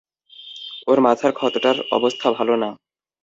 [0.87, 2.69] ওর মাথার ক্ষতটার অবস্থা ভালো না।